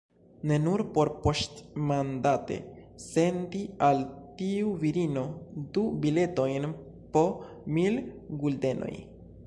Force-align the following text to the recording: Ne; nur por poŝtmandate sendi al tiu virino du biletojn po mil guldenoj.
Ne; 0.51 0.55
nur 0.61 0.81
por 0.93 1.09
poŝtmandate 1.25 2.55
sendi 3.05 3.61
al 3.89 4.01
tiu 4.41 4.73
virino 4.85 5.25
du 5.77 5.85
biletojn 6.07 6.69
po 7.17 7.27
mil 7.77 8.05
guldenoj. 8.45 8.95